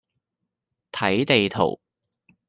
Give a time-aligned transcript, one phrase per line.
[0.91, 1.79] 睇地圖